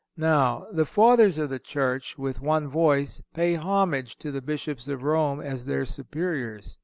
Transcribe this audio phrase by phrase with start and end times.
[0.17, 5.03] Now, the Fathers of the Church, with one voice, pay homage to the Bishops of
[5.03, 6.79] Rome as their superiors.